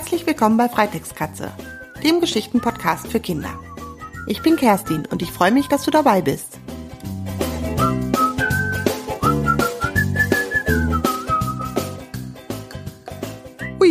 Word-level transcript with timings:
Herzlich 0.00 0.26
willkommen 0.26 0.56
bei 0.56 0.66
Freitextkatze, 0.66 1.52
dem 2.02 2.22
Geschichtenpodcast 2.22 3.08
für 3.08 3.20
Kinder. 3.20 3.60
Ich 4.26 4.40
bin 4.40 4.56
Kerstin 4.56 5.04
und 5.04 5.20
ich 5.20 5.30
freue 5.30 5.52
mich, 5.52 5.68
dass 5.68 5.84
du 5.84 5.90
dabei 5.90 6.22
bist. 6.22 6.58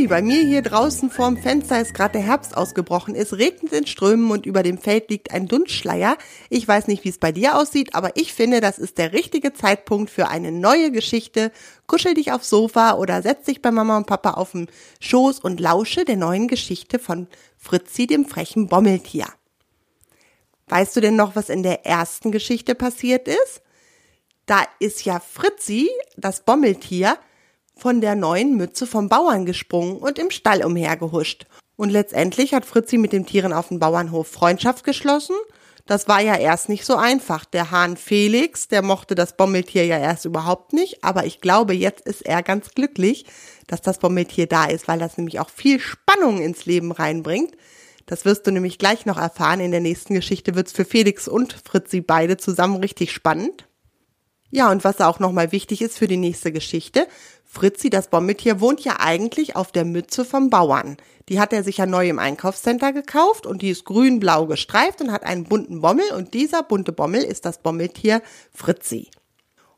Bei 0.10 0.24
mir 0.24 0.42
hier 0.42 0.64
draußen 0.64 1.12
vorm 1.12 1.38
Fenster 1.38 1.80
ist 1.80 1.94
gerade 1.94 2.14
der 2.14 2.24
Herbst 2.24 2.58
ausgebrochen. 2.58 3.14
Es 3.14 3.38
regnet 3.38 3.72
in 3.74 3.86
Strömen 3.86 4.32
und 4.32 4.48
über 4.48 4.64
dem 4.64 4.80
Feld 4.80 5.12
liegt 5.12 5.30
ein 5.30 5.48
Dunstschleier. 5.48 6.18
Ich 6.50 6.68
weiß 6.68 6.88
nicht, 6.88 7.04
wie 7.04 7.10
es 7.10 7.20
bei 7.20 7.32
dir 7.32 7.56
aussieht, 7.56 7.94
aber 7.94 8.18
ich 8.18 8.34
finde, 8.34 8.60
das 8.60 8.80
ist 8.80 8.98
der 8.98 9.14
richtige 9.14 9.54
Zeitpunkt 9.54 10.10
für 10.10 10.28
eine 10.28 10.52
neue 10.52 10.92
Geschichte. 10.92 11.52
Kuschel 11.86 12.16
dich 12.16 12.32
aufs 12.32 12.50
Sofa 12.50 12.96
oder 12.96 13.22
setz 13.22 13.46
dich 13.46 13.62
bei 13.62 13.70
Mama 13.70 13.98
und 13.98 14.08
Papa 14.08 14.32
auf 14.32 14.54
den 14.54 14.68
Schoß 15.00 15.42
und 15.42 15.60
lausche 15.60 16.06
der 16.06 16.18
neuen 16.18 16.48
Geschichte 16.48 16.98
von 16.98 17.28
Fritzi, 17.56 18.08
dem 18.08 18.26
frechen 18.26 18.68
Bommeltier. 18.68 19.28
Weißt 20.70 20.96
du 20.96 21.02
denn 21.02 21.18
noch, 21.18 21.36
was 21.36 21.50
in 21.50 21.62
der 21.62 21.86
ersten 21.86 22.32
Geschichte 22.32 22.74
passiert 22.74 23.28
ist? 23.28 23.62
Da 24.48 24.64
ist 24.80 25.06
ja 25.06 25.20
Fritzi, 25.20 25.88
das 26.18 26.42
Bommeltier, 26.42 27.20
von 27.80 28.02
der 28.02 28.16
neuen 28.16 28.58
Mütze 28.58 28.86
vom 28.86 29.10
Bauern 29.10 29.46
gesprungen 29.46 29.98
und 29.98 30.20
im 30.20 30.32
Stall 30.32 30.64
umhergehuscht. 30.64 31.46
Und 31.76 31.90
letztendlich 31.90 32.54
hat 32.54 32.66
Fritzi 32.66 32.98
mit 32.98 33.14
den 33.14 33.26
Tieren 33.26 33.54
auf 33.54 33.70
dem 33.70 33.80
Bauernhof 33.80 34.28
Freundschaft 34.28 34.84
geschlossen. 34.84 35.36
Das 35.86 36.08
war 36.08 36.22
ja 36.22 36.36
erst 36.36 36.70
nicht 36.70 36.86
so 36.86 36.96
einfach. 36.98 37.46
Der 37.46 37.72
Hahn 37.72 37.98
Felix, 37.98 38.68
der 38.68 38.84
mochte 38.84 39.16
das 39.16 39.36
Bommeltier 39.36 39.86
ja 39.86 39.98
erst 39.98 40.26
überhaupt 40.26 40.74
nicht, 40.74 41.04
aber 41.04 41.26
ich 41.26 41.42
glaube, 41.42 41.74
jetzt 41.74 42.06
ist 42.06 42.24
er 42.24 42.44
ganz 42.44 42.76
glücklich, 42.76 43.26
dass 43.66 43.82
das 43.82 43.98
Bommeltier 43.98 44.46
da 44.46 44.66
ist, 44.66 44.88
weil 44.88 45.00
das 45.00 45.18
nämlich 45.18 45.40
auch 45.40 45.50
viel 45.50 45.80
Spannung 45.80 46.42
ins 46.42 46.66
Leben 46.66 46.92
reinbringt. 46.92 47.56
Das 48.06 48.26
wirst 48.26 48.46
du 48.46 48.52
nämlich 48.52 48.78
gleich 48.78 49.06
noch 49.06 49.18
erfahren. 49.18 49.60
In 49.60 49.72
der 49.72 49.82
nächsten 49.82 50.16
Geschichte 50.16 50.56
wird's 50.56 50.74
für 50.74 50.86
Felix 50.86 51.28
und 51.28 51.54
Fritzi 51.54 52.02
beide 52.02 52.38
zusammen 52.38 52.78
richtig 52.78 53.12
spannend. 53.12 53.68
Ja, 54.52 54.72
und 54.72 54.84
was 54.84 55.00
auch 55.00 55.20
nochmal 55.20 55.52
wichtig 55.52 55.82
ist 55.82 55.98
für 55.98 56.08
die 56.08 56.18
nächste 56.18 56.52
Geschichte, 56.52 57.08
Fritzi, 57.52 57.90
das 57.90 58.10
Bommeltier, 58.10 58.62
wohnt 58.62 58.82
ja 58.82 58.98
eigentlich 59.00 59.56
auf 59.56 59.72
der 59.72 59.84
Mütze 59.84 60.24
vom 60.24 60.52
Bauern. 60.52 60.98
Die 61.30 61.40
hat 61.40 61.52
er 61.52 61.64
sich 61.64 61.78
ja 61.78 61.88
neu 61.88 62.08
im 62.08 62.20
Einkaufscenter 62.20 62.94
gekauft 62.94 63.48
und 63.48 63.64
die 63.64 63.72
ist 63.72 63.86
grün-blau 63.86 64.46
gestreift 64.46 65.02
und 65.02 65.12
hat 65.12 65.24
einen 65.24 65.46
bunten 65.46 65.82
Bommel 65.82 66.06
und 66.16 66.36
dieser 66.36 66.62
bunte 66.62 66.92
Bommel 66.92 67.24
ist 67.24 67.46
das 67.46 67.58
Bommeltier 67.58 68.22
Fritzi. 68.54 69.10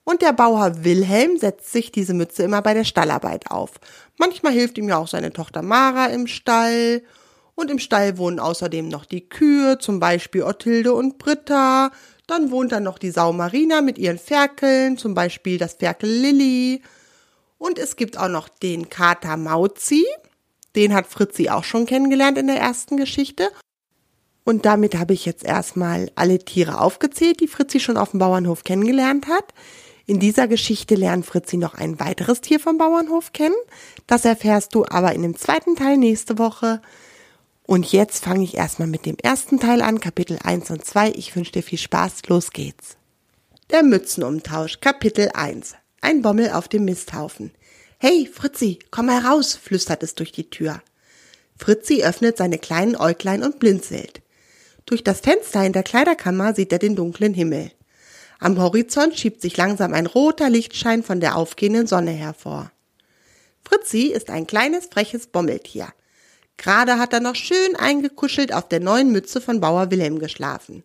Und 0.04 0.22
der 0.22 0.34
Bauer 0.34 0.84
Wilhelm 0.84 1.38
setzt 1.38 1.72
sich 1.72 1.94
diese 1.94 2.14
Mütze 2.14 2.44
immer 2.44 2.62
bei 2.62 2.74
der 2.74 2.84
Stallarbeit 2.84 3.50
auf. 3.50 3.72
Manchmal 4.18 4.52
hilft 4.52 4.78
ihm 4.78 4.90
ja 4.90 4.98
auch 4.98 5.08
seine 5.08 5.32
Tochter 5.32 5.62
Mara 5.62 6.08
im 6.08 6.28
Stall. 6.28 7.02
Und 7.56 7.72
im 7.72 7.80
Stall 7.80 8.18
wohnen 8.18 8.40
außerdem 8.40 8.90
noch 8.90 9.06
die 9.06 9.30
Kühe, 9.30 9.78
zum 9.78 10.02
Beispiel 10.02 10.44
Othilde 10.44 10.94
und 10.94 11.20
Britta. 11.20 11.92
Dann 12.28 12.52
wohnt 12.52 12.74
da 12.74 12.82
noch 12.82 12.98
die 12.98 13.12
Sau 13.12 13.32
Marina 13.32 13.82
mit 13.82 13.98
ihren 13.98 14.20
Ferkeln, 14.20 14.98
zum 14.98 15.14
Beispiel 15.14 15.58
das 15.58 15.76
Ferkel 15.76 16.10
Lilly. 16.10 16.82
Und 17.62 17.78
es 17.78 17.96
gibt 17.96 18.18
auch 18.18 18.28
noch 18.28 18.50
den 18.50 18.90
Kater 18.90 19.38
Mauzi. 19.38 20.04
Den 20.76 20.96
hat 20.96 21.06
Fritzi 21.06 21.50
auch 21.50 21.64
schon 21.64 21.86
kennengelernt 21.86 22.40
in 22.40 22.48
der 22.48 22.60
ersten 22.60 22.98
Geschichte. 22.98 23.50
Und 24.44 24.66
damit 24.66 24.98
habe 24.98 25.14
ich 25.14 25.28
jetzt 25.28 25.44
erstmal 25.44 26.12
alle 26.16 26.40
Tiere 26.40 26.82
aufgezählt, 26.82 27.40
die 27.40 27.48
Fritzi 27.48 27.80
schon 27.80 27.98
auf 27.98 28.12
dem 28.12 28.20
Bauernhof 28.20 28.64
kennengelernt 28.64 29.28
hat. 29.28 29.54
In 30.08 30.20
dieser 30.20 30.48
Geschichte 30.48 30.96
lernt 30.96 31.28
Fritzi 31.28 31.58
noch 31.58 31.76
ein 31.76 32.00
weiteres 32.00 32.42
Tier 32.42 32.60
vom 32.60 32.80
Bauernhof 32.80 33.32
kennen. 33.32 33.54
Das 34.08 34.26
erfährst 34.26 34.74
du 34.74 34.84
aber 34.86 35.14
in 35.14 35.22
dem 35.22 35.38
zweiten 35.38 35.76
Teil 35.76 35.98
nächste 35.98 36.40
Woche. 36.40 36.82
Und 37.68 37.92
jetzt 37.92 38.24
fange 38.24 38.44
ich 38.44 38.58
erstmal 38.58 38.88
mit 38.88 39.06
dem 39.06 39.18
ersten 39.22 39.60
Teil 39.60 39.84
an, 39.84 40.00
Kapitel 40.00 40.40
1 40.44 40.72
und 40.72 40.84
2. 40.84 41.12
Ich 41.12 41.36
wünsche 41.36 41.52
dir 41.52 41.62
viel 41.62 41.78
Spaß. 41.78 42.24
Los 42.28 42.50
geht's. 42.50 42.98
Der 43.70 43.84
Mützenumtausch, 43.84 44.82
Kapitel 44.82 45.30
1. 45.36 45.76
Ein 46.02 46.24
Bommel 46.24 46.50
auf 46.50 46.68
dem 46.68 46.86
Misthaufen. 46.86 47.52
Hey, 48.00 48.28
Fritzi, 48.32 48.80
komm 48.90 49.08
heraus, 49.10 49.54
flüstert 49.54 50.02
es 50.02 50.16
durch 50.16 50.32
die 50.32 50.50
Tür. 50.50 50.82
Fritzi 51.56 52.04
öffnet 52.04 52.38
seine 52.38 52.58
kleinen 52.58 52.96
Äuglein 52.96 53.44
und 53.44 53.60
blinzelt. 53.60 54.24
Durch 54.88 55.04
das 55.04 55.20
Fenster 55.20 55.64
in 55.64 55.74
der 55.74 55.84
Kleiderkammer 55.84 56.56
sieht 56.56 56.74
er 56.74 56.80
den 56.80 56.96
dunklen 56.96 57.36
Himmel. 57.36 57.72
Am 58.40 58.60
Horizont 58.60 59.16
schiebt 59.16 59.44
sich 59.44 59.56
langsam 59.58 59.94
ein 59.94 60.08
roter 60.08 60.50
Lichtschein 60.50 61.04
von 61.04 61.20
der 61.20 61.36
aufgehenden 61.36 61.86
Sonne 61.86 62.10
hervor. 62.10 62.72
Fritzi 63.64 64.08
ist 64.08 64.32
ein 64.32 64.48
kleines, 64.48 64.88
freches 64.88 65.28
Bommeltier. 65.28 65.90
Gerade 66.58 66.98
hat 66.98 67.14
er 67.14 67.20
noch 67.20 67.36
schön 67.36 67.76
eingekuschelt 67.76 68.52
auf 68.52 68.68
der 68.68 68.80
neuen 68.80 69.12
Mütze 69.12 69.40
von 69.40 69.60
Bauer 69.60 69.92
Wilhelm 69.92 70.18
geschlafen. 70.18 70.84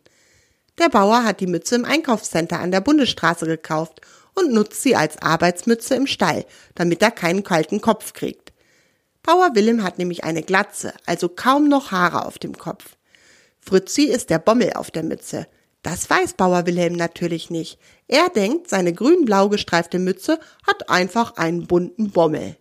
Der 0.78 0.90
Bauer 0.90 1.24
hat 1.24 1.40
die 1.40 1.46
Mütze 1.46 1.74
im 1.74 1.86
Einkaufscenter 1.86 2.60
an 2.60 2.70
der 2.70 2.82
Bundesstraße 2.82 3.46
gekauft 3.46 4.02
und 4.36 4.52
nutzt 4.52 4.82
sie 4.82 4.94
als 4.94 5.20
Arbeitsmütze 5.20 5.96
im 5.96 6.06
Stall, 6.06 6.44
damit 6.74 7.02
er 7.02 7.10
keinen 7.10 7.42
kalten 7.42 7.80
Kopf 7.80 8.12
kriegt. 8.12 8.52
Bauer 9.22 9.54
Willem 9.54 9.82
hat 9.82 9.98
nämlich 9.98 10.22
eine 10.22 10.42
Glatze, 10.42 10.94
also 11.04 11.28
kaum 11.28 11.68
noch 11.68 11.90
Haare 11.90 12.26
auf 12.26 12.38
dem 12.38 12.56
Kopf. 12.56 12.96
Fritzi 13.58 14.04
ist 14.04 14.30
der 14.30 14.38
Bommel 14.38 14.74
auf 14.74 14.92
der 14.92 15.02
Mütze. 15.02 15.48
Das 15.82 16.08
weiß 16.08 16.34
Bauer 16.34 16.66
Wilhelm 16.66 16.94
natürlich 16.94 17.50
nicht. 17.50 17.78
Er 18.06 18.28
denkt, 18.28 18.70
seine 18.70 18.92
grün-blau 18.92 19.48
gestreifte 19.48 19.98
Mütze 19.98 20.38
hat 20.66 20.88
einfach 20.88 21.36
einen 21.36 21.66
bunten 21.66 22.10
Bommel. 22.10 22.56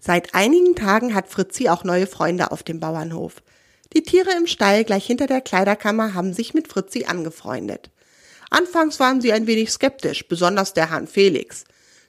Seit 0.00 0.34
einigen 0.34 0.74
Tagen 0.74 1.14
hat 1.14 1.28
Fritzi 1.28 1.68
auch 1.68 1.84
neue 1.84 2.06
Freunde 2.06 2.50
auf 2.50 2.62
dem 2.62 2.80
Bauernhof. 2.80 3.42
Die 3.92 4.02
Tiere 4.02 4.30
im 4.36 4.46
Stall 4.46 4.84
gleich 4.84 5.06
hinter 5.06 5.26
der 5.26 5.40
Kleiderkammer 5.40 6.14
haben 6.14 6.32
sich 6.32 6.54
mit 6.54 6.68
Fritzi 6.68 7.04
angefreundet. 7.04 7.90
Anfangs 8.50 8.98
waren 9.00 9.20
sie 9.20 9.32
ein 9.32 9.46
wenig 9.46 9.70
skeptisch, 9.70 10.26
besonders 10.28 10.74
der 10.74 10.90
Hahn 10.90 11.06
Felix. 11.06 11.64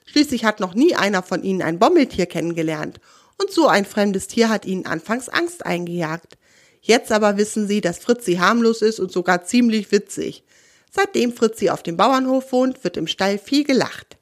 Schließlich 0.06 0.44
hat 0.44 0.60
noch 0.60 0.74
nie 0.74 0.94
einer 0.94 1.22
von 1.22 1.42
ihnen 1.42 1.62
ein 1.62 1.78
Bommeltier 1.78 2.26
kennengelernt, 2.26 3.00
und 3.40 3.50
so 3.50 3.66
ein 3.66 3.86
fremdes 3.86 4.26
Tier 4.26 4.48
hat 4.48 4.66
ihnen 4.66 4.86
anfangs 4.86 5.28
Angst 5.28 5.64
eingejagt. 5.64 6.36
Jetzt 6.80 7.12
aber 7.12 7.36
wissen 7.36 7.66
sie, 7.66 7.80
dass 7.80 7.98
Fritzi 7.98 8.34
harmlos 8.34 8.82
ist 8.82 9.00
und 9.00 9.10
sogar 9.10 9.44
ziemlich 9.44 9.90
witzig. 9.90 10.44
Seitdem 10.90 11.32
Fritzi 11.32 11.70
auf 11.70 11.82
dem 11.82 11.96
Bauernhof 11.96 12.52
wohnt, 12.52 12.84
wird 12.84 12.96
im 12.96 13.06
Stall 13.06 13.38
viel 13.38 13.64
gelacht. 13.64 14.18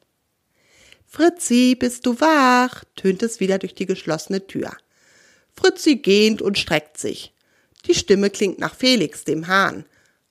Fritzi, 1.07 1.75
bist 1.75 2.07
du 2.07 2.21
wach? 2.21 2.85
tönt 2.95 3.23
es 3.23 3.41
wieder 3.41 3.59
durch 3.59 3.75
die 3.75 3.87
geschlossene 3.87 4.47
Tür. 4.47 4.77
Fritzi 5.53 5.97
gähnt 5.97 6.41
und 6.41 6.59
streckt 6.59 6.99
sich. 6.99 7.35
Die 7.87 7.95
Stimme 7.95 8.31
klingt 8.31 8.59
nach 8.59 8.75
Felix, 8.75 9.25
dem 9.25 9.49
Hahn. 9.49 9.85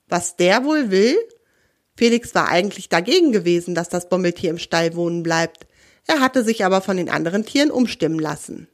Was 0.08 0.38
der 0.38 0.64
wohl 0.64 0.92
will? 0.92 1.18
Felix 2.00 2.34
war 2.34 2.48
eigentlich 2.48 2.88
dagegen 2.88 3.34
gewesen, 3.34 3.76
dass 3.76 3.90
das 3.90 4.08
Bommeltier 4.08 4.52
im 4.52 4.58
Stall 4.58 4.96
wohnen 4.96 5.22
bleibt. 5.22 5.68
Er 6.08 6.22
hatte 6.22 6.46
sich 6.46 6.64
aber 6.64 6.80
von 6.80 6.96
den 6.96 7.10
anderen 7.10 7.46
Tieren 7.46 7.72
umstimmen 7.72 8.20
lassen. 8.20 8.70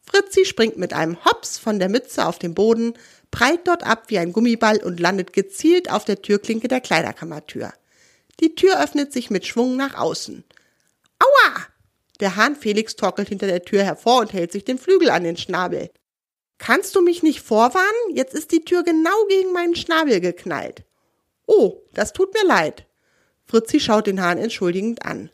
Fritzi 0.00 0.46
springt 0.46 0.78
mit 0.78 0.94
einem 0.94 1.22
Hops 1.26 1.58
von 1.58 1.78
der 1.78 1.90
Mütze 1.90 2.24
auf 2.24 2.38
den 2.38 2.54
Boden, 2.54 2.94
prallt 3.30 3.68
dort 3.68 3.82
ab 3.82 4.04
wie 4.06 4.18
ein 4.18 4.32
Gummiball 4.32 4.82
und 4.82 4.98
landet 4.98 5.34
gezielt 5.34 5.90
auf 5.90 6.06
der 6.06 6.22
Türklinke 6.22 6.68
der 6.68 6.80
Kleiderkammertür. 6.80 7.70
Die 8.40 8.54
Tür 8.54 8.82
öffnet 8.82 9.12
sich 9.12 9.28
mit 9.28 9.46
Schwung 9.46 9.76
nach 9.76 9.94
außen. 9.94 10.42
Aua! 11.18 11.66
Der 12.20 12.36
Hahn 12.36 12.56
Felix 12.56 12.96
torkelt 12.96 13.28
hinter 13.28 13.46
der 13.46 13.62
Tür 13.62 13.84
hervor 13.84 14.20
und 14.20 14.32
hält 14.32 14.52
sich 14.52 14.64
den 14.64 14.78
Flügel 14.78 15.10
an 15.10 15.24
den 15.24 15.36
Schnabel. 15.36 15.90
Kannst 16.56 16.96
du 16.96 17.02
mich 17.02 17.22
nicht 17.22 17.42
vorwarnen? 17.42 18.14
Jetzt 18.14 18.32
ist 18.32 18.52
die 18.52 18.64
Tür 18.64 18.84
genau 18.84 19.26
gegen 19.28 19.52
meinen 19.52 19.76
Schnabel 19.76 20.20
geknallt. 20.20 20.84
Oh, 21.52 21.82
das 21.94 22.12
tut 22.12 22.32
mir 22.32 22.46
leid. 22.46 22.86
Fritzi 23.44 23.80
schaut 23.80 24.06
den 24.06 24.22
Hahn 24.22 24.38
entschuldigend 24.38 25.04
an. 25.04 25.30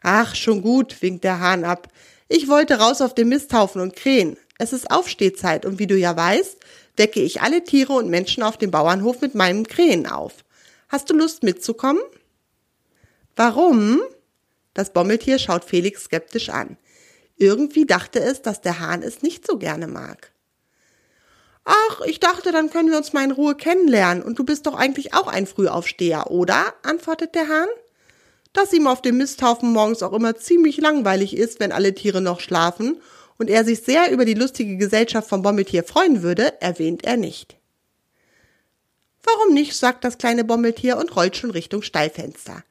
Ach, 0.00 0.34
schon 0.34 0.62
gut, 0.62 1.02
winkt 1.02 1.24
der 1.24 1.40
Hahn 1.40 1.64
ab. 1.64 1.88
Ich 2.26 2.48
wollte 2.48 2.78
raus 2.78 3.02
auf 3.02 3.14
den 3.14 3.28
Misthaufen 3.28 3.82
und 3.82 3.94
krähen. 3.94 4.38
Es 4.58 4.72
ist 4.72 4.90
Aufstehzeit 4.90 5.66
und 5.66 5.78
wie 5.78 5.86
du 5.86 5.94
ja 5.94 6.16
weißt, 6.16 6.56
wecke 6.96 7.20
ich 7.20 7.42
alle 7.42 7.64
Tiere 7.64 7.92
und 7.92 8.08
Menschen 8.08 8.42
auf 8.42 8.56
dem 8.56 8.70
Bauernhof 8.70 9.20
mit 9.20 9.34
meinem 9.34 9.66
Krähen 9.66 10.06
auf. 10.06 10.36
Hast 10.88 11.10
du 11.10 11.14
Lust 11.14 11.42
mitzukommen? 11.42 12.02
Warum? 13.36 14.00
Das 14.72 14.94
Bommeltier 14.94 15.38
schaut 15.38 15.66
Felix 15.66 16.04
skeptisch 16.04 16.48
an. 16.48 16.78
Irgendwie 17.36 17.84
dachte 17.84 18.20
es, 18.20 18.40
dass 18.40 18.62
der 18.62 18.80
Hahn 18.80 19.02
es 19.02 19.20
nicht 19.20 19.46
so 19.46 19.58
gerne 19.58 19.86
mag. 19.86 20.32
Ach, 21.64 22.00
ich 22.06 22.20
dachte, 22.20 22.52
dann 22.52 22.70
können 22.70 22.90
wir 22.90 22.96
uns 22.96 23.12
mal 23.12 23.24
in 23.24 23.30
Ruhe 23.30 23.54
kennenlernen. 23.54 24.22
Und 24.22 24.38
du 24.38 24.44
bist 24.44 24.66
doch 24.66 24.74
eigentlich 24.74 25.14
auch 25.14 25.26
ein 25.26 25.46
Frühaufsteher, 25.46 26.30
oder? 26.30 26.74
antwortet 26.82 27.34
der 27.34 27.48
Hahn. 27.48 27.68
Dass 28.52 28.72
ihm 28.72 28.86
auf 28.86 29.02
dem 29.02 29.18
Misthaufen 29.18 29.72
morgens 29.72 30.02
auch 30.02 30.12
immer 30.12 30.36
ziemlich 30.36 30.78
langweilig 30.78 31.36
ist, 31.36 31.60
wenn 31.60 31.72
alle 31.72 31.94
Tiere 31.94 32.20
noch 32.20 32.40
schlafen, 32.40 33.00
und 33.38 33.50
er 33.50 33.64
sich 33.64 33.82
sehr 33.82 34.10
über 34.10 34.24
die 34.24 34.34
lustige 34.34 34.76
Gesellschaft 34.76 35.28
vom 35.28 35.42
Bommeltier 35.42 35.84
freuen 35.84 36.22
würde, 36.22 36.60
erwähnt 36.60 37.04
er 37.04 37.16
nicht. 37.16 37.56
Warum 39.22 39.54
nicht, 39.54 39.76
sagt 39.76 40.04
das 40.04 40.18
kleine 40.18 40.44
Bommeltier 40.44 40.96
und 40.96 41.14
rollt 41.14 41.36
schon 41.36 41.50
Richtung 41.50 41.82
Stallfenster. 41.82 42.64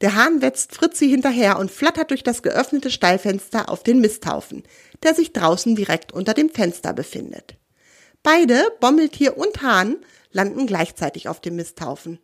Der 0.00 0.14
Hahn 0.14 0.42
wetzt 0.42 0.74
Fritzi 0.74 1.08
hinterher 1.08 1.58
und 1.58 1.70
flattert 1.70 2.10
durch 2.10 2.22
das 2.22 2.42
geöffnete 2.42 2.90
Stallfenster 2.90 3.68
auf 3.68 3.82
den 3.82 4.00
Misthaufen, 4.00 4.64
der 5.02 5.14
sich 5.14 5.32
draußen 5.32 5.76
direkt 5.76 6.12
unter 6.12 6.34
dem 6.34 6.50
Fenster 6.50 6.92
befindet. 6.92 7.56
Beide, 8.24 8.72
Bommeltier 8.80 9.36
und 9.36 9.60
Hahn, 9.60 9.98
landen 10.32 10.66
gleichzeitig 10.66 11.28
auf 11.28 11.40
dem 11.40 11.56
Misthaufen. 11.56 12.18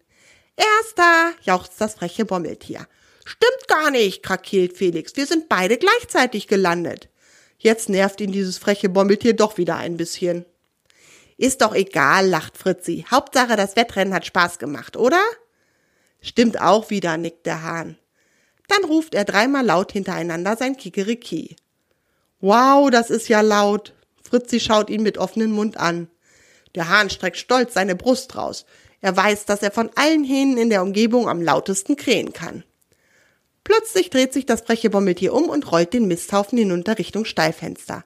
Erster, 0.56 1.35
jauchzt 1.43 1.79
das 1.79 1.94
freche 1.94 2.25
Bommeltier. 2.25 2.88
Stimmt 3.26 3.69
gar 3.69 3.91
nicht, 3.91 4.23
krakeelt 4.23 4.79
Felix. 4.79 5.14
Wir 5.17 5.26
sind 5.26 5.50
beide 5.50 5.76
gleichzeitig 5.76 6.49
gelandet. 6.49 7.11
Jetzt 7.58 7.91
nervt 7.91 8.23
ihn 8.23 8.32
dieses 8.32 8.56
freche 8.56 8.88
Bommeltier 8.88 9.37
doch 9.37 9.58
wieder 9.58 9.76
ein 9.76 9.99
bisschen. 9.99 10.47
Ist 11.37 11.61
doch 11.61 11.75
egal, 11.75 12.26
lacht 12.26 12.56
Fritzi. 12.56 13.05
Hauptsache, 13.11 13.56
das 13.56 13.76
Wettrennen 13.76 14.14
hat 14.14 14.25
Spaß 14.25 14.58
gemacht, 14.58 14.96
oder? 14.96 15.20
Stimmt 16.23 16.62
auch 16.62 16.88
wieder, 16.88 17.19
nickt 17.19 17.44
der 17.44 17.62
Hahn. 17.62 17.99
Dann 18.69 18.85
ruft 18.85 19.14
er 19.14 19.26
dreimal 19.26 19.67
laut 19.67 19.93
hintereinander 19.93 20.56
sein 20.56 20.79
Kikeriki. 20.79 21.56
Wow, 22.41 22.88
das 22.88 23.11
ist 23.11 23.29
ja 23.29 23.43
laut. 23.43 23.93
Fritzi 24.31 24.61
schaut 24.61 24.91
ihn 24.91 25.03
mit 25.03 25.19
offenem 25.19 25.50
Mund 25.50 25.77
an. 25.77 26.09
Der 26.77 26.88
Hahn 26.88 27.11
streckt 27.11 27.37
stolz 27.37 27.75
seine 27.75 27.97
Brust 27.97 28.37
raus. 28.37 28.65
Er 29.00 29.17
weiß, 29.17 29.44
dass 29.44 29.62
er 29.62 29.73
von 29.73 29.91
allen 29.97 30.25
Hähnen 30.25 30.56
in 30.56 30.71
der 30.71 30.82
Umgebung 30.82 31.29
am 31.29 31.43
lautesten 31.43 31.97
krähen 31.97 32.32
kann. 32.32 32.65
Plötzlich 33.65 34.11
dreht 34.11 34.32
sich 34.32 34.47
das 34.47 34.62
freche 34.62 34.88
Bommeltier 34.88 35.35
um 35.35 35.49
und 35.49 35.71
rollt 35.71 35.93
den 35.93 36.06
Misthaufen 36.06 36.59
hinunter 36.59 36.99
Richtung 36.99 37.25
Stallfenster. 37.25 38.05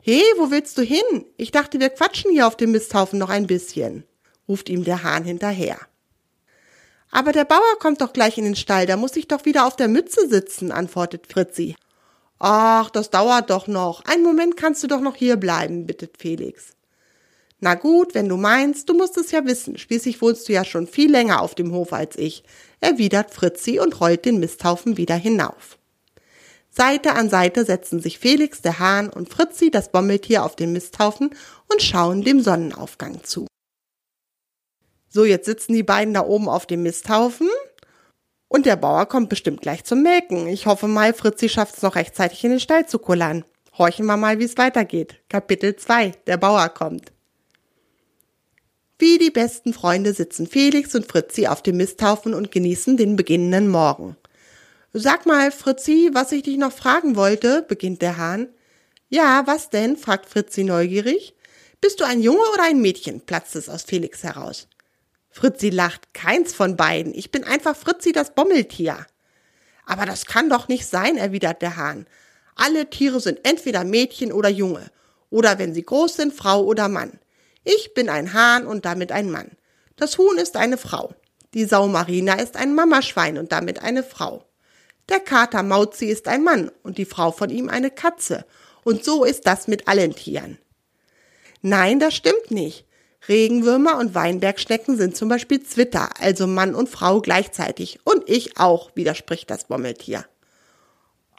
He, 0.00 0.22
wo 0.36 0.50
willst 0.50 0.78
du 0.78 0.82
hin? 0.82 1.24
Ich 1.36 1.52
dachte, 1.52 1.80
wir 1.80 1.90
quatschen 1.90 2.30
hier 2.30 2.46
auf 2.46 2.56
dem 2.56 2.72
Misthaufen 2.72 3.18
noch 3.18 3.30
ein 3.30 3.46
bisschen, 3.46 4.04
ruft 4.48 4.68
ihm 4.68 4.84
der 4.84 5.02
Hahn 5.02 5.24
hinterher. 5.24 5.78
Aber 7.10 7.32
der 7.32 7.44
Bauer 7.44 7.78
kommt 7.80 8.00
doch 8.00 8.12
gleich 8.12 8.38
in 8.38 8.44
den 8.44 8.56
Stall, 8.56 8.86
da 8.86 8.96
muss 8.96 9.16
ich 9.16 9.28
doch 9.28 9.44
wieder 9.44 9.66
auf 9.66 9.76
der 9.76 9.88
Mütze 9.88 10.28
sitzen, 10.28 10.70
antwortet 10.70 11.26
Fritzi. 11.26 11.76
Ach, 12.40 12.88
das 12.88 13.10
dauert 13.10 13.50
doch 13.50 13.66
noch. 13.66 14.02
Einen 14.06 14.22
Moment 14.22 14.56
kannst 14.56 14.82
du 14.82 14.86
doch 14.86 15.00
noch 15.00 15.14
hier 15.14 15.36
bleiben, 15.36 15.86
bittet 15.86 16.16
Felix. 16.18 16.74
Na 17.60 17.74
gut, 17.74 18.14
wenn 18.14 18.30
du 18.30 18.38
meinst, 18.38 18.88
du 18.88 18.94
musst 18.94 19.18
es 19.18 19.30
ja 19.30 19.44
wissen. 19.44 19.76
Schließlich 19.76 20.22
wohnst 20.22 20.48
du 20.48 20.54
ja 20.54 20.64
schon 20.64 20.86
viel 20.86 21.10
länger 21.10 21.42
auf 21.42 21.54
dem 21.54 21.72
Hof 21.72 21.92
als 21.92 22.16
ich, 22.16 22.42
erwidert 22.80 23.34
Fritzi 23.34 23.78
und 23.78 24.00
rollt 24.00 24.24
den 24.24 24.40
Misthaufen 24.40 24.96
wieder 24.96 25.16
hinauf. 25.16 25.78
Seite 26.70 27.12
an 27.12 27.28
Seite 27.28 27.66
setzen 27.66 28.00
sich 28.00 28.18
Felix, 28.18 28.62
der 28.62 28.78
Hahn 28.78 29.10
und 29.10 29.28
Fritzi, 29.28 29.70
das 29.70 29.92
Bommeltier, 29.92 30.42
auf 30.42 30.56
den 30.56 30.72
Misthaufen 30.72 31.34
und 31.68 31.82
schauen 31.82 32.22
dem 32.22 32.40
Sonnenaufgang 32.40 33.22
zu. 33.22 33.46
So, 35.10 35.26
jetzt 35.26 35.44
sitzen 35.44 35.74
die 35.74 35.82
beiden 35.82 36.14
da 36.14 36.24
oben 36.24 36.48
auf 36.48 36.64
dem 36.64 36.84
Misthaufen 36.84 37.50
und 38.50 38.66
der 38.66 38.74
Bauer 38.74 39.06
kommt 39.06 39.28
bestimmt 39.28 39.62
gleich 39.62 39.84
zum 39.84 40.02
Melken. 40.02 40.48
Ich 40.48 40.66
hoffe 40.66 40.88
mal, 40.88 41.14
Fritzi 41.14 41.48
schafft 41.48 41.76
es 41.76 41.82
noch 41.82 41.94
rechtzeitig 41.94 42.42
in 42.42 42.50
den 42.50 42.60
Stall 42.60 42.84
zu 42.84 42.98
kullern. 42.98 43.44
Horchen 43.78 44.06
wir 44.06 44.16
mal, 44.16 44.40
wie 44.40 44.44
es 44.44 44.58
weitergeht. 44.58 45.20
Kapitel 45.28 45.76
2. 45.76 46.14
Der 46.26 46.36
Bauer 46.36 46.68
kommt. 46.68 47.12
Wie 48.98 49.18
die 49.18 49.30
besten 49.30 49.72
Freunde 49.72 50.12
sitzen 50.12 50.48
Felix 50.48 50.96
und 50.96 51.06
Fritzi 51.06 51.46
auf 51.46 51.62
dem 51.62 51.76
Misthaufen 51.76 52.34
und 52.34 52.50
genießen 52.50 52.96
den 52.96 53.14
beginnenden 53.14 53.68
Morgen. 53.68 54.16
Sag 54.92 55.26
mal, 55.26 55.52
Fritzi, 55.52 56.10
was 56.12 56.32
ich 56.32 56.42
dich 56.42 56.58
noch 56.58 56.72
fragen 56.72 57.14
wollte, 57.14 57.62
beginnt 57.62 58.02
der 58.02 58.16
Hahn. 58.16 58.48
Ja, 59.08 59.44
was 59.46 59.70
denn? 59.70 59.96
fragt 59.96 60.28
Fritzi 60.28 60.64
neugierig. 60.64 61.36
Bist 61.80 62.00
du 62.00 62.04
ein 62.04 62.20
Junge 62.20 62.42
oder 62.52 62.64
ein 62.64 62.82
Mädchen? 62.82 63.20
platzt 63.20 63.54
es 63.54 63.68
aus 63.68 63.84
Felix 63.84 64.24
heraus. 64.24 64.66
Fritzi 65.30 65.70
lacht, 65.70 66.12
keins 66.12 66.52
von 66.52 66.76
beiden. 66.76 67.14
Ich 67.14 67.30
bin 67.30 67.44
einfach 67.44 67.76
Fritzi 67.76 68.12
das 68.12 68.34
Bommeltier. 68.34 69.06
Aber 69.86 70.06
das 70.06 70.26
kann 70.26 70.50
doch 70.50 70.68
nicht 70.68 70.86
sein, 70.86 71.16
erwidert 71.16 71.62
der 71.62 71.76
Hahn. 71.76 72.06
Alle 72.56 72.90
Tiere 72.90 73.20
sind 73.20 73.40
entweder 73.44 73.84
Mädchen 73.84 74.32
oder 74.32 74.48
Junge. 74.48 74.90
Oder 75.30 75.58
wenn 75.58 75.72
sie 75.72 75.84
groß 75.84 76.16
sind, 76.16 76.34
Frau 76.34 76.64
oder 76.64 76.88
Mann. 76.88 77.18
Ich 77.64 77.94
bin 77.94 78.08
ein 78.08 78.32
Hahn 78.32 78.66
und 78.66 78.84
damit 78.84 79.12
ein 79.12 79.30
Mann. 79.30 79.52
Das 79.96 80.18
Huhn 80.18 80.36
ist 80.38 80.56
eine 80.56 80.78
Frau. 80.78 81.14
Die 81.54 81.64
Sau 81.64 81.88
Marina 81.88 82.34
ist 82.34 82.56
ein 82.56 82.74
Mamaschwein 82.74 83.38
und 83.38 83.52
damit 83.52 83.82
eine 83.82 84.02
Frau. 84.02 84.44
Der 85.08 85.20
Kater 85.20 85.62
Mauzi 85.62 86.06
ist 86.06 86.28
ein 86.28 86.44
Mann 86.44 86.70
und 86.82 86.98
die 86.98 87.04
Frau 87.04 87.32
von 87.32 87.50
ihm 87.50 87.68
eine 87.68 87.90
Katze. 87.90 88.44
Und 88.84 89.04
so 89.04 89.24
ist 89.24 89.46
das 89.46 89.68
mit 89.68 89.88
allen 89.88 90.14
Tieren. 90.14 90.58
Nein, 91.62 91.98
das 91.98 92.14
stimmt 92.14 92.50
nicht. 92.50 92.86
Regenwürmer 93.28 93.98
und 93.98 94.14
Weinbergschnecken 94.14 94.96
sind 94.96 95.16
zum 95.16 95.28
Beispiel 95.28 95.62
Zwitter, 95.62 96.08
also 96.18 96.46
Mann 96.46 96.74
und 96.74 96.88
Frau 96.88 97.20
gleichzeitig. 97.20 98.00
Und 98.04 98.28
ich 98.28 98.58
auch, 98.58 98.90
widerspricht 98.96 99.50
das 99.50 99.64
Bommeltier. 99.64 100.24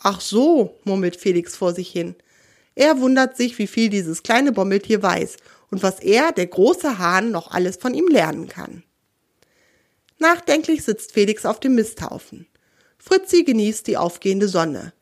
Ach 0.02 0.22
so, 0.22 0.78
murmelt 0.84 1.16
Felix 1.16 1.56
vor 1.56 1.74
sich 1.74 1.90
hin. 1.90 2.16
Er 2.76 3.00
wundert 3.00 3.36
sich, 3.36 3.58
wie 3.58 3.68
viel 3.68 3.90
dieses 3.90 4.24
kleine 4.24 4.52
Bommeltier 4.52 5.04
weiß 5.04 5.38
und 5.70 5.84
was 5.84 6.00
er, 6.00 6.32
der 6.32 6.48
große 6.48 6.98
Hahn, 6.98 7.32
noch 7.32 7.52
alles 7.52 7.78
von 7.78 7.94
ihm 7.94 8.08
lernen 8.08 8.48
kann. 8.48 8.84
Nachdenklich 10.20 10.84
sitzt 10.84 11.14
Felix 11.14 11.46
auf 11.46 11.60
dem 11.60 11.76
Misthaufen. 11.76 12.48
Fritzi 13.00 13.44
genießt 13.44 13.88
die 13.88 13.98
aufgehende 13.98 14.48
Sonne. 14.48 14.94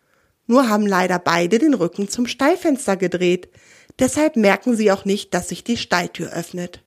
Nur 0.47 0.69
haben 0.69 0.87
leider 0.87 1.19
beide 1.19 1.59
den 1.59 1.73
Rücken 1.73 2.07
zum 2.07 2.25
Stallfenster 2.25 2.95
gedreht. 2.95 3.49
Deshalb 3.99 4.37
merken 4.37 4.75
sie 4.75 4.91
auch 4.91 5.03
nicht, 5.03 5.33
dass 5.33 5.49
sich 5.49 5.63
die 5.63 5.77
Stalltür 5.77 6.31
öffnet. 6.31 6.83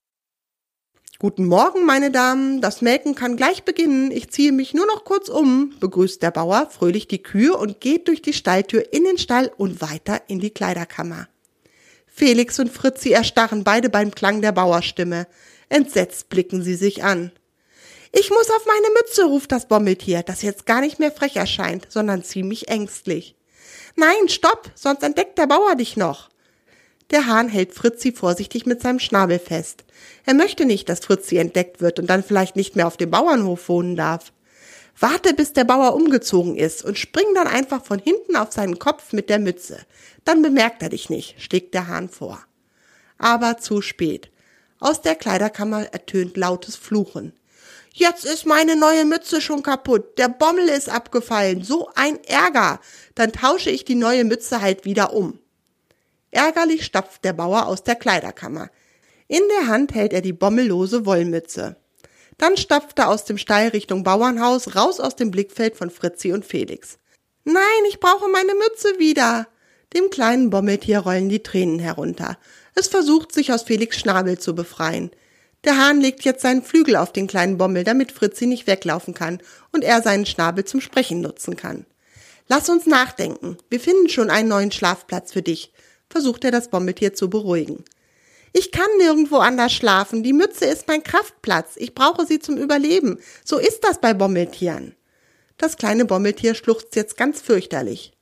Guten 1.19 1.45
Morgen, 1.45 1.85
meine 1.85 2.11
Damen. 2.11 2.61
Das 2.61 2.81
Melken 2.81 3.15
kann 3.15 3.37
gleich 3.37 3.63
beginnen. 3.63 4.11
Ich 4.11 4.31
ziehe 4.31 4.51
mich 4.51 4.75
nur 4.75 4.87
noch 4.87 5.05
kurz 5.05 5.29
um, 5.29 5.73
begrüßt 5.79 6.23
der 6.23 6.33
Bauer 6.33 6.69
fröhlich 6.71 7.07
die 7.07 7.23
Kühe 7.23 7.57
und 7.57 7.81
geht 7.81 8.09
durch 8.09 8.23
die 8.23 8.33
Stalltür 8.33 8.93
in 8.93 9.05
den 9.05 9.19
Stall 9.19 9.53
und 9.57 9.81
weiter 9.81 10.23
in 10.27 10.41
die 10.41 10.51
Kleiderkammer. 10.51 11.29
Felix 12.09 12.59
und 12.59 12.73
Fritzi 12.73 13.11
erstarren 13.11 13.63
beide 13.63 13.89
beim 13.89 14.11
Klang 14.11 14.43
der 14.43 14.53
Bauerstimme. 14.53 15.29
Entsetzt 15.69 16.29
blicken 16.29 16.63
sie 16.63 16.75
sich 16.75 17.05
an. 17.05 17.31
Ich 18.11 18.31
muss 18.31 18.51
auf 18.51 18.67
meine 18.67 18.93
Mütze, 18.95 19.25
ruft 19.27 19.53
das 19.53 19.69
Bommeltier, 19.69 20.23
das 20.23 20.43
jetzt 20.43 20.67
gar 20.67 20.81
nicht 20.81 20.99
mehr 20.99 21.13
frech 21.13 21.37
erscheint, 21.37 21.87
sondern 21.89 22.25
ziemlich 22.25 22.69
ängstlich. 22.69 23.37
Nein, 23.95 24.29
stopp, 24.29 24.71
sonst 24.75 25.03
entdeckt 25.03 25.39
der 25.39 25.47
Bauer 25.47 25.77
dich 25.77 25.97
noch. 25.97 26.32
Der 27.13 27.27
Hahn 27.27 27.49
hält 27.49 27.75
Fritzi 27.75 28.11
vorsichtig 28.13 28.65
mit 28.65 28.81
seinem 28.81 28.99
Schnabel 28.99 29.39
fest. 29.39 29.85
Er 30.25 30.33
möchte 30.33 30.65
nicht, 30.65 30.89
dass 30.89 31.01
Fritzi 31.01 31.37
entdeckt 31.37 31.83
wird 31.83 31.99
und 31.99 32.09
dann 32.09 32.25
vielleicht 32.25 32.57
nicht 32.57 32.75
mehr 32.75 32.87
auf 32.87 32.97
dem 32.97 33.11
Bauernhof 33.11 33.69
wohnen 33.69 33.97
darf. 33.97 34.33
Warte, 34.99 35.35
bis 35.35 35.53
der 35.53 35.65
Bauer 35.65 35.95
umgezogen 35.95 36.57
ist 36.57 36.83
und 36.83 36.99
spring 36.99 37.27
dann 37.35 37.47
einfach 37.47 37.85
von 37.85 37.99
hinten 37.99 38.35
auf 38.37 38.53
seinen 38.53 38.79
Kopf 38.79 39.13
mit 39.13 39.29
der 39.29 39.39
Mütze. 39.39 39.79
Dann 40.25 40.41
bemerkt 40.41 40.83
er 40.83 40.89
dich 40.89 41.11
nicht, 41.11 41.41
schlägt 41.43 41.75
der 41.75 41.87
Hahn 41.87 42.09
vor. 42.09 42.43
Aber 43.19 43.59
zu 43.59 43.83
spät. 43.83 44.31
Aus 44.81 45.03
der 45.03 45.15
Kleiderkammer 45.15 45.93
ertönt 45.93 46.37
lautes 46.37 46.77
Fluchen. 46.77 47.35
Jetzt 47.93 48.25
ist 48.25 48.47
meine 48.47 48.75
neue 48.75 49.05
Mütze 49.05 49.43
schon 49.43 49.63
kaputt. 49.63 50.17
Der 50.19 50.29
Bommel 50.29 50.69
ist 50.69 50.89
abgefallen. 50.89 51.63
So 51.63 51.91
ein 51.95 52.25
Ärger. 52.25 52.81
Dann 53.15 53.33
tausche 53.33 53.69
ich 53.69 53.85
die 53.85 53.97
neue 53.97 54.25
Mütze 54.25 54.63
halt 54.63 54.87
wieder 54.87 55.13
um. 55.13 55.42
Ärgerlich 56.33 56.85
stapft 56.85 57.25
der 57.25 57.35
Bauer 57.35 57.67
aus 57.67 57.85
der 57.85 57.95
Kleiderkammer. 57.95 58.71
In 59.29 59.43
der 59.61 59.69
Hand 59.69 59.95
hält 59.95 60.13
er 60.13 60.23
die 60.23 60.33
bommellose 60.33 61.07
Wollmütze. 61.07 61.77
Dann 62.39 62.57
stapft 62.57 62.99
er 62.99 63.09
aus 63.09 63.25
dem 63.25 63.39
Stall 63.39 63.69
Richtung 63.69 64.03
Bauernhaus, 64.03 64.75
raus 64.75 64.99
aus 64.99 65.15
dem 65.15 65.31
Blickfeld 65.31 65.77
von 65.77 65.91
Fritzi 65.91 66.33
und 66.33 66.45
Felix. 66.45 66.99
Nein, 67.45 67.63
ich 67.89 68.01
brauche 68.01 68.29
meine 68.29 68.55
Mütze 68.55 68.99
wieder. 68.99 69.47
Dem 69.95 70.09
kleinen 70.09 70.49
Bommeltier 70.49 71.01
rollen 71.01 71.29
die 71.29 71.43
Tränen 71.43 71.79
herunter. 71.79 72.39
Es 72.75 72.89
versucht, 72.89 73.33
sich 73.33 73.53
aus 73.53 73.63
Felix 73.63 73.99
Schnabel 73.99 74.39
zu 74.39 74.55
befreien. 74.55 75.11
Der 75.65 75.77
Hahn 75.77 76.01
legt 76.01 76.25
jetzt 76.25 76.43
seinen 76.43 76.63
Flügel 76.63 76.97
auf 76.97 77.13
den 77.13 77.27
kleinen 77.27 77.59
Bommel, 77.59 77.85
damit 77.85 78.11
Fritzi 78.11 78.47
nicht 78.47 78.67
weglaufen 78.67 79.13
kann 79.13 79.41
und 79.71 79.85
er 79.85 80.03
seinen 80.03 80.27
Schnabel 80.27 80.65
zum 80.65 80.81
Sprechen 80.81 81.21
nutzen 81.21 81.57
kann. 81.57 81.85
Lass 82.49 82.69
uns 82.71 82.87
nachdenken. 82.87 83.59
Wir 83.69 83.81
finden 83.81 84.09
schon 84.09 84.31
einen 84.31 84.49
neuen 84.49 84.73
Schlafplatz 84.73 85.33
für 85.33 85.43
dich 85.43 85.73
versucht 86.13 86.45
er 86.45 86.53
das 86.53 86.69
Bombeltier 86.69 87.15
zu 87.15 87.29
beruhigen. 87.29 87.85
Ich 88.53 88.71
kann 88.71 88.87
nirgendwo 88.99 89.39
anders 89.39 89.73
schlafen. 89.73 90.23
Die 90.23 90.35
Mütze 90.35 90.67
ist 90.67 90.87
mein 90.87 91.03
Kraftplatz. 91.03 91.73
Ich 91.77 91.95
brauche 91.95 92.27
sie 92.27 92.39
zum 92.39 92.59
Überleben. 92.59 93.19
So 93.45 93.59
ist 93.59 93.83
das 93.83 93.99
bei 93.99 94.13
Bommeltieren. 94.13 94.95
Das 95.57 95.79
kleine 95.79 96.05
Bommeltier 96.05 96.55
schluchzt 96.55 96.95
jetzt 96.95 97.17
ganz 97.17 97.41
fürchterlich. 97.41 98.13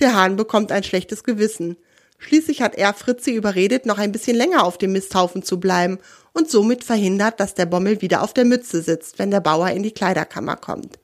Der 0.00 0.14
Hahn 0.14 0.36
bekommt 0.36 0.72
ein 0.72 0.82
schlechtes 0.82 1.22
Gewissen. 1.22 1.76
Schließlich 2.18 2.60
hat 2.60 2.74
er 2.74 2.92
Fritzi 2.92 3.32
überredet, 3.32 3.86
noch 3.86 3.98
ein 3.98 4.12
bisschen 4.12 4.36
länger 4.36 4.64
auf 4.64 4.78
dem 4.78 4.92
Misthaufen 4.92 5.42
zu 5.42 5.60
bleiben 5.60 5.98
und 6.32 6.50
somit 6.50 6.82
verhindert, 6.82 7.38
dass 7.38 7.54
der 7.54 7.66
Bommel 7.66 8.00
wieder 8.00 8.22
auf 8.22 8.34
der 8.34 8.44
Mütze 8.44 8.82
sitzt, 8.82 9.18
wenn 9.18 9.30
der 9.30 9.40
Bauer 9.40 9.70
in 9.70 9.82
die 9.82 9.92
Kleiderkammer 9.92 10.56
kommt. 10.56 10.98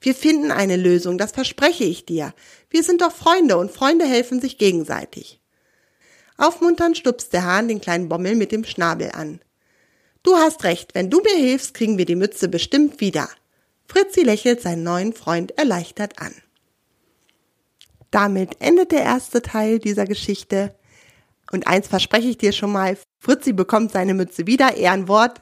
Wir 0.00 0.14
finden 0.14 0.50
eine 0.50 0.76
Lösung, 0.76 1.18
das 1.18 1.32
verspreche 1.32 1.84
ich 1.84 2.04
dir. 2.04 2.34
Wir 2.68 2.82
sind 2.82 3.00
doch 3.00 3.12
Freunde 3.12 3.56
und 3.56 3.70
Freunde 3.70 4.04
helfen 4.04 4.40
sich 4.40 4.58
gegenseitig. 4.58 5.40
Aufmunternd 6.38 6.96
stupst 6.96 7.32
der 7.32 7.44
Hahn 7.44 7.68
den 7.68 7.80
kleinen 7.80 8.08
Bommel 8.08 8.34
mit 8.34 8.52
dem 8.52 8.64
Schnabel 8.64 9.10
an. 9.12 9.40
Du 10.22 10.36
hast 10.36 10.64
recht, 10.64 10.94
wenn 10.94 11.10
du 11.10 11.20
mir 11.20 11.36
hilfst, 11.36 11.74
kriegen 11.74 11.98
wir 11.98 12.04
die 12.04 12.16
Mütze 12.16 12.48
bestimmt 12.48 13.00
wieder. 13.00 13.28
Fritzi 13.86 14.22
lächelt 14.22 14.60
seinen 14.60 14.82
neuen 14.82 15.12
Freund 15.12 15.56
erleichtert 15.56 16.18
an. 16.20 16.34
Damit 18.10 18.60
endet 18.60 18.92
der 18.92 19.02
erste 19.02 19.42
Teil 19.42 19.78
dieser 19.78 20.04
Geschichte. 20.04 20.74
Und 21.52 21.66
eins 21.66 21.86
verspreche 21.86 22.28
ich 22.28 22.38
dir 22.38 22.52
schon 22.52 22.72
mal, 22.72 22.98
Fritzi 23.20 23.52
bekommt 23.52 23.92
seine 23.92 24.14
Mütze 24.14 24.46
wieder, 24.46 24.76
Ehrenwort. 24.76 25.40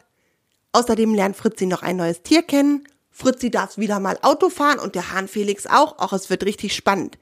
Außerdem 0.73 1.15
lernt 1.15 1.37
Fritzi 1.37 1.67
noch 1.67 1.83
ein 1.83 1.97
neues 1.97 2.23
Tier 2.23 2.43
kennen. 2.43 2.87
Fritzi 3.11 3.51
darf 3.51 3.79
wieder 3.79 4.01
mal 4.01 4.19
Auto 4.23 4.51
fahren 4.51 4.81
und 4.81 4.97
der 4.97 5.13
Hahn 5.13 5.29
Felix 5.29 5.67
auch. 5.67 5.99
Auch 5.99 6.13
es 6.13 6.31
wird 6.31 6.45
richtig 6.45 6.75
spannend. 6.75 7.17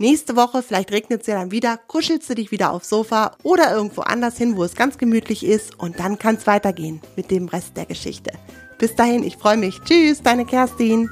Nächste 0.00 0.36
Woche, 0.36 0.62
vielleicht 0.62 0.92
regnet 0.92 1.22
es 1.22 1.26
ja 1.26 1.34
dann 1.34 1.50
wieder, 1.50 1.76
kuschelst 1.76 2.30
du 2.30 2.36
dich 2.36 2.52
wieder 2.52 2.70
aufs 2.70 2.88
Sofa 2.88 3.32
oder 3.42 3.74
irgendwo 3.74 4.02
anders 4.02 4.38
hin, 4.38 4.56
wo 4.56 4.62
es 4.62 4.76
ganz 4.76 4.96
gemütlich 4.96 5.44
ist 5.44 5.76
und 5.76 5.98
dann 5.98 6.20
kann 6.20 6.36
es 6.36 6.46
weitergehen 6.46 7.00
mit 7.16 7.32
dem 7.32 7.48
Rest 7.48 7.76
der 7.76 7.84
Geschichte. 7.84 8.30
Bis 8.78 8.94
dahin, 8.94 9.24
ich 9.24 9.36
freue 9.36 9.56
mich. 9.56 9.80
Tschüss, 9.80 10.22
deine 10.22 10.44
Kerstin. 10.44 11.10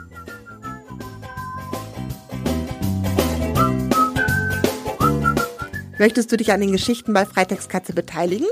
Möchtest 5.99 6.31
du 6.31 6.37
dich 6.37 6.53
an 6.53 6.61
den 6.61 6.71
Geschichten 6.71 7.13
bei 7.13 7.27
Freitagskatze 7.27 7.93
beteiligen? 7.93 8.47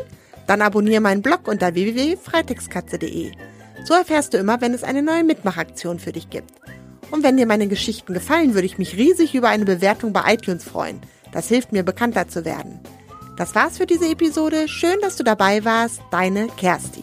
Dann 0.49 0.63
abonniere 0.63 1.01
meinen 1.01 1.23
Blog 1.23 1.47
unter 1.47 1.75
www.freitagskatze.de. 1.75 3.31
So 3.85 3.95
erfährst 3.95 4.35
du 4.35 4.39
immer, 4.39 4.61
wenn 4.61 4.75
es 4.75 4.83
eine 4.83 5.05
neue 5.05 5.23
Mitmachaktion 5.23 6.01
für 6.01 6.11
dich 6.11 6.29
gibt. 6.29 6.64
Und 7.11 7.23
wenn 7.23 7.37
dir 7.37 7.47
meine 7.47 7.69
Geschichten 7.69 8.15
gefallen, 8.15 8.55
würde 8.55 8.67
ich 8.67 8.79
mich 8.79 8.97
riesig 8.97 9.35
über 9.35 9.49
eine 9.49 9.65
Bewertung 9.65 10.13
bei 10.13 10.35
iTunes 10.35 10.65
freuen. 10.65 11.01
Das 11.33 11.49
hilft 11.49 11.73
mir, 11.73 11.83
bekannter 11.83 12.29
zu 12.29 12.45
werden. 12.45 12.81
Das 13.37 13.55
war's 13.55 13.79
für 13.79 13.87
diese 13.87 14.09
Episode. 14.09 14.69
Schön, 14.69 15.01
dass 15.01 15.17
du 15.17 15.25
dabei 15.25 15.65
warst. 15.65 16.01
Deine 16.11 16.47
Kerstin. 16.57 17.03